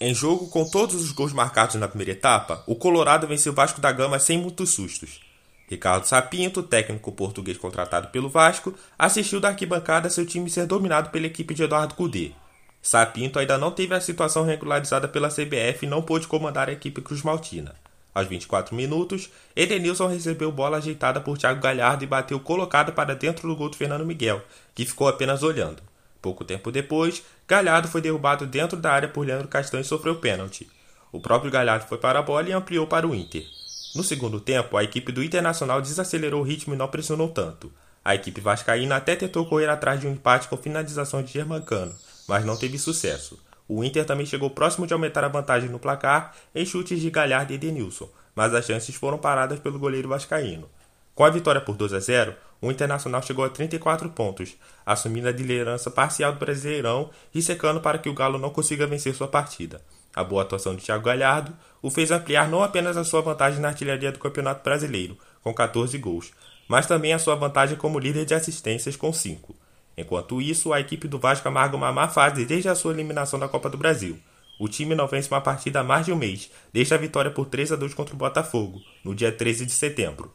Em 0.00 0.14
jogo 0.14 0.48
com 0.48 0.64
todos 0.64 0.94
os 0.94 1.12
gols 1.12 1.34
marcados 1.34 1.74
na 1.74 1.86
primeira 1.86 2.12
etapa, 2.12 2.64
o 2.66 2.74
Colorado 2.74 3.26
venceu 3.26 3.52
o 3.52 3.54
Vasco 3.54 3.82
da 3.82 3.92
Gama 3.92 4.18
sem 4.18 4.38
muitos 4.38 4.70
sustos. 4.70 5.20
Ricardo 5.68 6.06
Sapinto, 6.06 6.62
técnico 6.62 7.12
português 7.12 7.58
contratado 7.58 8.08
pelo 8.08 8.30
Vasco, 8.30 8.72
assistiu 8.98 9.40
da 9.40 9.48
arquibancada 9.48 10.08
seu 10.08 10.24
time 10.24 10.48
ser 10.48 10.64
dominado 10.64 11.10
pela 11.10 11.26
equipe 11.26 11.52
de 11.52 11.64
Eduardo 11.64 11.94
Cudê. 11.94 12.32
Sapinto 12.80 13.38
ainda 13.38 13.58
não 13.58 13.72
teve 13.72 13.94
a 13.94 14.00
situação 14.00 14.44
regularizada 14.44 15.06
pela 15.06 15.28
CBF 15.28 15.84
e 15.84 15.86
não 15.86 16.00
pôde 16.00 16.26
comandar 16.26 16.70
a 16.70 16.72
equipe 16.72 17.02
Cruz 17.02 17.22
Maltina. 17.22 17.74
Aos 18.18 18.26
24 18.26 18.74
minutos, 18.74 19.30
Edenilson 19.54 20.08
recebeu 20.08 20.50
bola 20.50 20.78
ajeitada 20.78 21.20
por 21.20 21.38
Thiago 21.38 21.60
Galhardo 21.60 22.02
e 22.02 22.06
bateu 22.06 22.40
colocado 22.40 22.92
para 22.92 23.14
dentro 23.14 23.46
do 23.46 23.54
gol 23.54 23.68
do 23.68 23.76
Fernando 23.76 24.04
Miguel, 24.04 24.42
que 24.74 24.84
ficou 24.84 25.06
apenas 25.06 25.44
olhando. 25.44 25.80
Pouco 26.20 26.44
tempo 26.44 26.72
depois, 26.72 27.22
Galhardo 27.46 27.86
foi 27.86 28.00
derrubado 28.00 28.44
dentro 28.44 28.76
da 28.76 28.90
área 28.90 29.08
por 29.08 29.24
Leandro 29.24 29.46
Castanho 29.46 29.82
e 29.82 29.84
sofreu 29.84 30.16
pênalti. 30.16 30.68
O 31.12 31.20
próprio 31.20 31.48
Galhardo 31.48 31.86
foi 31.86 31.96
para 31.96 32.18
a 32.18 32.22
bola 32.22 32.48
e 32.48 32.52
ampliou 32.52 32.88
para 32.88 33.06
o 33.06 33.14
Inter. 33.14 33.46
No 33.94 34.02
segundo 34.02 34.40
tempo, 34.40 34.76
a 34.76 34.82
equipe 34.82 35.12
do 35.12 35.22
Internacional 35.22 35.80
desacelerou 35.80 36.40
o 36.40 36.44
ritmo 36.44 36.74
e 36.74 36.76
não 36.76 36.88
pressionou 36.88 37.28
tanto. 37.28 37.72
A 38.04 38.16
equipe 38.16 38.40
vascaína 38.40 38.96
até 38.96 39.14
tentou 39.14 39.46
correr 39.46 39.68
atrás 39.68 40.00
de 40.00 40.08
um 40.08 40.12
empate 40.12 40.48
com 40.48 40.56
finalização 40.56 41.22
de 41.22 41.32
Germancano, 41.32 41.94
mas 42.26 42.44
não 42.44 42.56
teve 42.56 42.80
sucesso. 42.80 43.38
O 43.68 43.84
Inter 43.84 44.06
também 44.06 44.24
chegou 44.24 44.48
próximo 44.48 44.86
de 44.86 44.94
aumentar 44.94 45.22
a 45.22 45.28
vantagem 45.28 45.68
no 45.68 45.78
placar 45.78 46.34
em 46.54 46.64
chutes 46.64 47.00
de 47.00 47.10
Galhardo 47.10 47.52
e 47.52 47.56
Edenilson, 47.56 48.08
mas 48.34 48.54
as 48.54 48.64
chances 48.64 48.94
foram 48.94 49.18
paradas 49.18 49.58
pelo 49.58 49.78
goleiro 49.78 50.08
vascaíno. 50.08 50.68
Com 51.14 51.24
a 51.24 51.30
vitória 51.30 51.60
por 51.60 51.76
2 51.76 51.92
a 51.92 52.00
0, 52.00 52.34
o 52.62 52.70
Internacional 52.70 53.22
chegou 53.22 53.44
a 53.44 53.48
34 53.50 54.08
pontos, 54.10 54.56
assumindo 54.86 55.28
a 55.28 55.32
liderança 55.32 55.90
parcial 55.90 56.32
do 56.32 56.38
Brasileirão 56.38 57.10
e 57.34 57.42
secando 57.42 57.80
para 57.80 57.98
que 57.98 58.08
o 58.08 58.14
Galo 58.14 58.38
não 58.38 58.50
consiga 58.50 58.86
vencer 58.86 59.14
sua 59.14 59.28
partida. 59.28 59.82
A 60.14 60.24
boa 60.24 60.42
atuação 60.42 60.74
de 60.74 60.82
Thiago 60.82 61.04
Galhardo 61.04 61.54
o 61.82 61.90
fez 61.90 62.10
ampliar 62.10 62.48
não 62.48 62.62
apenas 62.62 62.96
a 62.96 63.04
sua 63.04 63.20
vantagem 63.20 63.60
na 63.60 63.68
artilharia 63.68 64.10
do 64.10 64.18
Campeonato 64.18 64.64
Brasileiro, 64.64 65.18
com 65.42 65.52
14 65.52 65.96
gols, 65.98 66.32
mas 66.66 66.86
também 66.86 67.12
a 67.12 67.18
sua 67.18 67.34
vantagem 67.34 67.76
como 67.76 67.98
líder 67.98 68.24
de 68.24 68.34
assistências, 68.34 68.96
com 68.96 69.12
5. 69.12 69.54
Enquanto 69.98 70.40
isso, 70.40 70.72
a 70.72 70.78
equipe 70.78 71.08
do 71.08 71.18
Vasco 71.18 71.48
amarga 71.48 71.76
uma 71.76 71.92
má 71.92 72.06
fase 72.06 72.44
desde 72.44 72.68
a 72.68 72.74
sua 72.76 72.92
eliminação 72.92 73.36
da 73.36 73.48
Copa 73.48 73.68
do 73.68 73.76
Brasil. 73.76 74.16
O 74.56 74.68
time 74.68 74.94
não 74.94 75.08
vence 75.08 75.28
uma 75.28 75.40
partida 75.40 75.80
há 75.80 75.82
mais 75.82 76.06
de 76.06 76.12
um 76.12 76.16
mês, 76.16 76.48
desde 76.72 76.94
a 76.94 76.96
vitória 76.96 77.32
por 77.32 77.46
3 77.46 77.72
a 77.72 77.76
2 77.76 77.94
contra 77.94 78.14
o 78.14 78.16
Botafogo, 78.16 78.80
no 79.04 79.12
dia 79.12 79.32
13 79.32 79.66
de 79.66 79.72
setembro. 79.72 80.32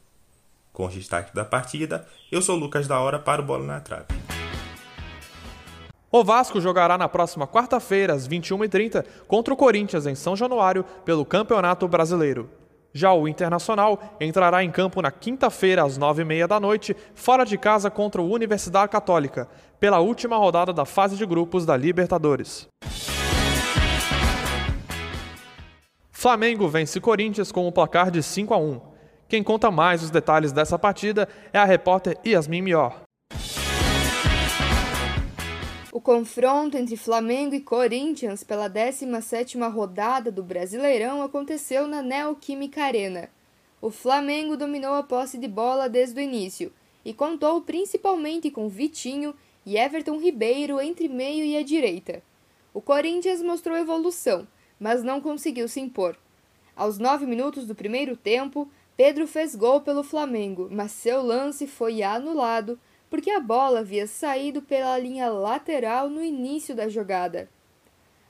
Com 0.74 0.86
os 0.86 0.94
destaques 0.94 1.34
da 1.34 1.46
partida, 1.46 2.06
eu 2.30 2.42
sou 2.42 2.58
Lucas 2.58 2.88
da 2.88 3.00
Hora 3.00 3.18
para 3.18 3.42
o 3.42 3.46
Bola 3.46 3.64
na 3.64 3.80
Trave. 3.80 4.08
O 6.12 6.26
Vasco 6.26 6.60
jogará 6.60 6.98
na 6.98 7.08
próxima 7.08 7.48
quarta-feira, 7.48 8.14
às 8.14 8.28
21h30, 8.28 9.06
contra 9.30 9.54
o 9.54 9.58
Corinthians 9.58 10.06
em 10.06 10.14
São 10.14 10.36
Januário, 10.36 10.84
pelo 11.06 11.24
Campeonato 11.24 11.88
Brasileiro. 11.88 12.50
Já 12.94 13.12
o 13.12 13.28
Internacional 13.28 14.00
entrará 14.20 14.64
em 14.64 14.70
campo 14.70 15.02
na 15.02 15.10
quinta-feira, 15.10 15.84
às 15.84 15.98
9h30 15.98 16.46
da 16.46 16.60
noite, 16.60 16.96
fora 17.16 17.44
de 17.44 17.58
casa 17.58 17.90
contra 17.90 18.22
o 18.22 18.30
Universidade 18.30 18.92
Católica, 18.92 19.50
pela 19.80 20.00
última 20.00 20.38
rodada 20.38 20.72
da 20.72 20.86
fase 20.86 21.18
de 21.18 21.26
grupos 21.26 21.66
da 21.66 21.76
Libertadores. 21.76 22.68
Flamengo 26.12 26.70
vence 26.70 27.02
Corinthians 27.02 27.52
com 27.52 27.66
o 27.66 27.70
um 27.70 27.72
placar 27.72 28.12
de 28.12 28.22
5 28.22 28.54
a 28.54 28.58
1. 28.58 28.80
Quem 29.28 29.42
conta 29.42 29.72
mais 29.72 30.04
os 30.04 30.12
detalhes 30.12 30.52
dessa 30.52 30.78
partida 30.78 31.28
é 31.52 31.58
a 31.58 31.66
repórter 31.66 32.16
Yasmin 32.24 32.62
Mior. 32.62 33.02
O 35.94 36.02
confronto 36.02 36.76
entre 36.76 36.98
Flamengo 36.98 37.54
e 37.54 37.62
Corinthians 37.62 38.44
pela 38.44 38.68
17ª 38.68 39.72
rodada 39.72 40.32
do 40.32 40.42
Brasileirão 40.42 41.22
aconteceu 41.22 41.86
na 41.86 42.02
Neoquímica 42.02 42.84
Arena. 42.84 43.30
O 43.80 43.92
Flamengo 43.92 44.58
dominou 44.58 44.96
a 44.96 45.04
posse 45.04 45.38
de 45.38 45.48
bola 45.48 45.88
desde 45.88 46.20
o 46.20 46.24
início 46.24 46.74
e 47.06 47.14
contou 47.14 47.62
principalmente 47.62 48.50
com 48.50 48.68
Vitinho 48.68 49.36
e 49.64 49.78
Everton 49.78 50.18
Ribeiro 50.18 50.82
entre 50.82 51.08
meio 51.08 51.46
e 51.46 51.56
a 51.56 51.62
direita. 51.62 52.24
O 52.74 52.82
Corinthians 52.82 53.44
mostrou 53.44 53.78
evolução, 53.78 54.48
mas 54.80 55.04
não 55.04 55.22
conseguiu 55.22 55.68
se 55.68 55.80
impor. 55.80 56.18
Aos 56.76 56.98
nove 56.98 57.28
minutos 57.28 57.68
do 57.68 57.76
primeiro 57.76 58.18
tempo, 58.18 58.68
Pedro 58.98 59.28
fez 59.28 59.54
gol 59.56 59.82
pelo 59.82 60.02
Flamengo, 60.02 60.68
mas 60.72 60.92
seu 60.92 61.22
lance 61.22 61.68
foi 61.68 62.02
anulado 62.02 62.80
porque 63.14 63.30
a 63.30 63.40
bola 63.40 63.82
havia 63.82 64.08
saído 64.08 64.60
pela 64.60 64.98
linha 64.98 65.30
lateral 65.30 66.10
no 66.10 66.24
início 66.24 66.74
da 66.74 66.90
jogada. 66.90 67.48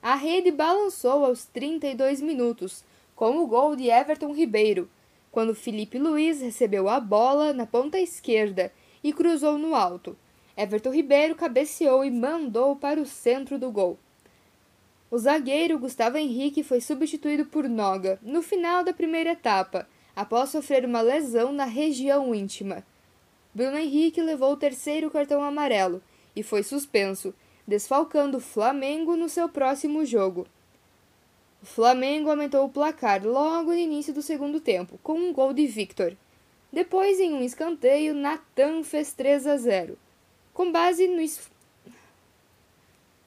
A 0.02 0.14
rede 0.14 0.52
balançou 0.52 1.24
aos 1.24 1.46
32 1.46 2.20
minutos, 2.20 2.84
com 3.16 3.38
o 3.38 3.48
gol 3.48 3.78
de 3.78 3.88
Everton 3.88 4.34
Ribeiro, 4.34 4.90
quando 5.32 5.56
Felipe 5.56 5.98
Luiz 5.98 6.42
recebeu 6.42 6.90
a 6.90 7.00
bola 7.00 7.54
na 7.54 7.66
ponta 7.66 7.98
esquerda 7.98 8.74
e 9.02 9.14
cruzou 9.14 9.58
no 9.58 9.74
alto. 9.74 10.18
Everton 10.58 10.92
Ribeiro 10.92 11.34
cabeceou 11.34 12.04
e 12.04 12.12
mandou 12.12 12.76
para 12.76 13.00
o 13.00 13.06
centro 13.06 13.58
do 13.58 13.72
gol. 13.72 13.98
O 15.10 15.18
zagueiro 15.18 15.80
Gustavo 15.80 16.18
Henrique 16.18 16.62
foi 16.62 16.82
substituído 16.82 17.46
por 17.46 17.70
Noga 17.70 18.20
no 18.22 18.42
final 18.42 18.84
da 18.84 18.92
primeira 18.92 19.32
etapa 19.32 19.88
após 20.14 20.50
sofrer 20.50 20.84
uma 20.84 21.00
lesão 21.00 21.54
na 21.54 21.64
região 21.64 22.36
íntima. 22.36 22.84
Bruno 23.54 23.78
Henrique 23.78 24.22
levou 24.22 24.54
o 24.54 24.58
terceiro 24.58 25.12
cartão 25.12 25.44
amarelo 25.44 26.02
e 26.36 26.42
foi 26.42 26.64
suspenso, 26.64 27.34
desfalcando 27.68 28.38
o 28.38 28.42
Flamengo 28.42 29.16
no 29.16 29.30
seu 29.30 29.48
próximo 29.48 30.04
jogo. 30.06 30.48
O 31.62 31.66
Flamengo 31.66 32.30
aumentou 32.30 32.66
o 32.66 32.70
placar 32.70 33.26
logo 33.26 33.72
no 33.72 33.78
início 33.78 34.14
do 34.14 34.22
segundo 34.22 34.60
tempo, 34.60 35.00
com 35.04 35.14
um 35.14 35.32
gol 35.32 35.54
de 35.54 35.66
Victor. 35.68 36.18
Depois, 36.72 37.20
em 37.20 37.34
um 37.34 37.42
escanteio, 37.42 38.16
Natan 38.16 38.84
fez 38.84 39.14
3 39.14 39.46
a 39.48 39.58
0. 39.58 39.98
Com 40.54 40.72
base 40.72 41.08
no 41.08 41.22
es... 41.22 41.50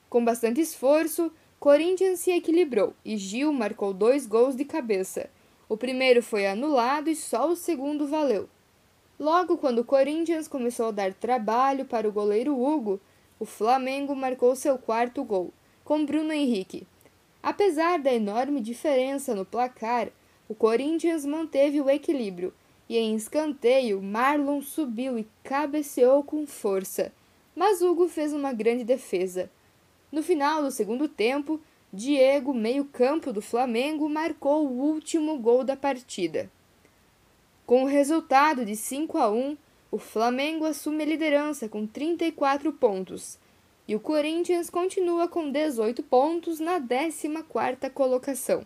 Com 0.09 0.23
bastante 0.23 0.61
esforço, 0.61 1.31
Corinthians 1.59 2.19
se 2.19 2.31
equilibrou 2.31 2.93
e 3.03 3.17
Gil 3.17 3.51
marcou 3.51 3.93
dois 3.93 4.27
gols 4.27 4.55
de 4.55 4.65
cabeça. 4.65 5.29
O 5.67 5.75
primeiro 5.75 6.21
foi 6.21 6.45
anulado 6.45 7.09
e 7.09 7.15
só 7.15 7.49
o 7.49 7.55
segundo 7.55 8.05
valeu. 8.05 8.47
Logo 9.19 9.57
quando 9.57 9.79
o 9.79 9.83
Corinthians 9.83 10.47
começou 10.47 10.87
a 10.87 10.91
dar 10.91 11.13
trabalho 11.13 11.85
para 11.85 12.07
o 12.07 12.11
goleiro 12.11 12.59
Hugo, 12.61 12.99
o 13.39 13.45
Flamengo 13.45 14.15
marcou 14.15 14.55
seu 14.55 14.77
quarto 14.77 15.23
gol, 15.23 15.51
com 15.83 16.05
Bruno 16.05 16.31
Henrique. 16.31 16.85
Apesar 17.41 17.97
da 17.97 18.13
enorme 18.13 18.61
diferença 18.61 19.33
no 19.33 19.43
placar, 19.43 20.09
o 20.47 20.53
Corinthians 20.53 21.25
manteve 21.25 21.81
o 21.81 21.89
equilíbrio 21.89 22.53
e 22.87 22.95
em 22.95 23.15
escanteio 23.15 24.01
Marlon 24.01 24.61
subiu 24.61 25.17
e 25.17 25.27
cabeceou 25.43 26.23
com 26.23 26.45
força, 26.45 27.11
mas 27.55 27.81
Hugo 27.81 28.07
fez 28.07 28.33
uma 28.33 28.53
grande 28.53 28.83
defesa. 28.83 29.49
No 30.11 30.21
final 30.21 30.61
do 30.61 30.69
segundo 30.69 31.07
tempo, 31.07 31.59
Diego, 31.91 32.53
meio-campo 32.53 33.33
do 33.33 33.41
Flamengo, 33.41 34.07
marcou 34.07 34.67
o 34.67 34.79
último 34.79 35.37
gol 35.39 35.63
da 35.63 35.75
partida. 35.75 36.51
Com 37.67 37.83
o 37.83 37.85
resultado 37.85 38.63
de 38.63 38.77
5 38.77 39.17
a 39.17 39.29
1, 39.29 39.57
o 39.91 39.97
Flamengo 39.97 40.63
assume 40.63 41.03
a 41.03 41.05
liderança 41.05 41.67
com 41.67 41.85
34 41.85 42.71
pontos. 42.71 43.37
e 43.85 43.93
o 43.93 43.99
Corinthians 43.99 44.69
continua 44.69 45.27
com 45.27 45.51
18 45.51 46.01
pontos 46.03 46.61
na 46.61 46.79
14ª 46.79 47.89
colocação. 47.89 48.63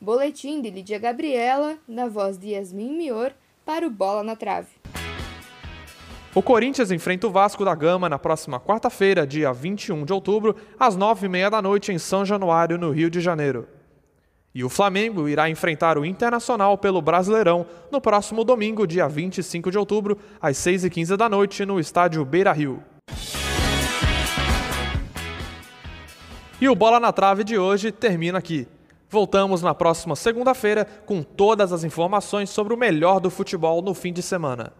Boletim 0.00 0.62
de 0.62 0.70
Lídia 0.70 0.98
Gabriela, 0.98 1.76
na 1.86 2.08
voz 2.08 2.38
de 2.38 2.50
Yasmin 2.50 2.96
Mior, 2.96 3.32
para 3.66 3.86
o 3.86 3.90
Bola 3.90 4.22
na 4.22 4.34
Trave. 4.34 4.72
O 6.34 6.42
Corinthians 6.42 6.90
enfrenta 6.90 7.26
o 7.26 7.30
Vasco 7.30 7.66
da 7.66 7.74
Gama 7.74 8.08
na 8.08 8.18
próxima 8.18 8.58
quarta-feira, 8.58 9.26
dia 9.26 9.52
21 9.52 10.06
de 10.06 10.12
outubro, 10.14 10.56
às 10.80 10.96
9h30 10.96 11.50
da 11.50 11.60
noite 11.60 11.92
em 11.92 11.98
São 11.98 12.24
Januário, 12.24 12.78
no 12.78 12.90
Rio 12.90 13.10
de 13.10 13.20
Janeiro. 13.20 13.68
E 14.54 14.64
o 14.64 14.68
Flamengo 14.68 15.28
irá 15.28 15.48
enfrentar 15.48 15.98
o 15.98 16.04
Internacional 16.04 16.76
pelo 16.78 17.02
Brasileirão 17.02 17.66
no 17.92 18.00
próximo 18.00 18.42
domingo, 18.44 18.86
dia 18.86 19.08
25 19.08 19.70
de 19.70 19.78
outubro, 19.78 20.18
às 20.40 20.56
6h15 20.56 21.16
da 21.16 21.28
noite, 21.28 21.64
no 21.64 21.78
estádio 21.78 22.24
Beira 22.24 22.52
Rio. 22.52 22.82
E 26.60 26.68
o 26.68 26.74
Bola 26.74 26.98
na 26.98 27.12
Trave 27.12 27.44
de 27.44 27.56
hoje 27.56 27.92
termina 27.92 28.38
aqui. 28.38 28.66
Voltamos 29.08 29.62
na 29.62 29.74
próxima 29.74 30.16
segunda-feira 30.16 30.84
com 31.06 31.22
todas 31.22 31.72
as 31.72 31.84
informações 31.84 32.50
sobre 32.50 32.74
o 32.74 32.76
melhor 32.76 33.20
do 33.20 33.30
futebol 33.30 33.80
no 33.80 33.94
fim 33.94 34.12
de 34.12 34.22
semana. 34.22 34.72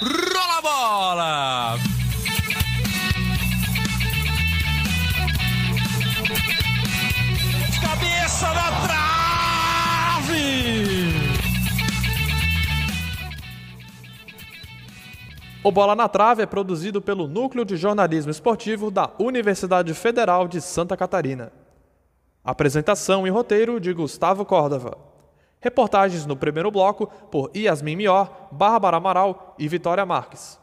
Rola 0.00 0.58
a 0.58 0.62
bola! 0.62 1.93
O 15.66 15.72
Bola 15.72 15.96
na 15.96 16.06
Trave 16.10 16.42
é 16.42 16.46
produzido 16.46 17.00
pelo 17.00 17.26
Núcleo 17.26 17.64
de 17.64 17.74
Jornalismo 17.74 18.30
Esportivo 18.30 18.90
da 18.90 19.10
Universidade 19.18 19.94
Federal 19.94 20.46
de 20.46 20.60
Santa 20.60 20.94
Catarina. 20.94 21.50
Apresentação 22.44 23.26
e 23.26 23.30
roteiro 23.30 23.80
de 23.80 23.90
Gustavo 23.94 24.44
Córdova. 24.44 24.98
Reportagens 25.62 26.26
no 26.26 26.36
primeiro 26.36 26.70
bloco 26.70 27.06
por 27.30 27.50
Yasmin 27.56 27.96
Mior, 27.96 28.30
Bárbara 28.52 28.98
Amaral 28.98 29.54
e 29.58 29.66
Vitória 29.66 30.04
Marques. 30.04 30.60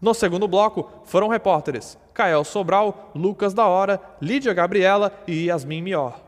No 0.00 0.12
segundo 0.14 0.48
bloco 0.48 0.90
foram 1.04 1.28
repórteres 1.28 1.96
Kael 2.12 2.42
Sobral, 2.42 3.12
Lucas 3.14 3.54
da 3.54 3.68
Hora, 3.68 4.00
Lídia 4.20 4.52
Gabriela 4.52 5.12
e 5.28 5.44
Yasmin 5.44 5.82
Mior. 5.82 6.20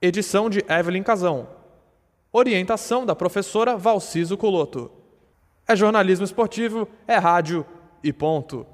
Edição 0.00 0.48
de 0.48 0.64
Evelyn 0.68 1.02
Casão. 1.02 1.48
Orientação 2.32 3.04
da 3.04 3.16
professora 3.16 3.76
Valciso 3.76 4.36
Culoto. 4.36 4.88
É 5.68 5.74
jornalismo 5.74 6.24
esportivo, 6.24 6.88
é 7.08 7.16
rádio 7.16 7.66
e 8.02 8.12
ponto. 8.12 8.66